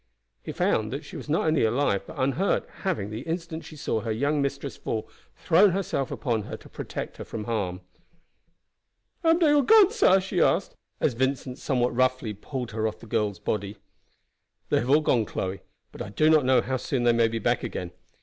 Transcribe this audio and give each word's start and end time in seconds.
He 0.41 0.51
found 0.51 0.91
that 0.91 1.05
she 1.05 1.15
was 1.15 1.29
not 1.29 1.45
only 1.45 1.63
alive, 1.63 2.07
but 2.07 2.17
unhurt, 2.17 2.67
having, 2.81 3.11
the 3.11 3.21
instant 3.21 3.63
she 3.63 3.75
saw 3.75 3.99
her 4.01 4.11
young 4.11 4.41
mistress 4.41 4.75
fall, 4.75 5.07
thrown 5.37 5.73
herself 5.73 6.09
upon 6.09 6.41
her 6.45 6.57
to 6.57 6.67
protect 6.67 7.17
her 7.17 7.23
from 7.23 7.43
harm. 7.43 7.81
"Am 9.23 9.37
dey 9.37 9.51
all 9.53 9.61
gone, 9.61 9.91
sah?" 9.91 10.17
she 10.17 10.41
asked, 10.41 10.73
as 10.99 11.13
Vincent 11.13 11.59
somewhat 11.59 11.95
roughly 11.95 12.33
pulled 12.33 12.71
her 12.71 12.87
off 12.87 12.97
the 12.97 13.05
girl's 13.05 13.37
body. 13.37 13.77
"They 14.69 14.79
have 14.79 14.89
all 14.89 15.01
gone, 15.01 15.23
Chloe; 15.25 15.59
but 15.91 16.01
I 16.01 16.09
do 16.09 16.31
not 16.31 16.45
know 16.45 16.61
how 16.61 16.77
soon 16.77 17.03
they 17.03 17.13
may 17.13 17.27
be 17.27 17.37
back 17.37 17.61
again. 17.61 17.91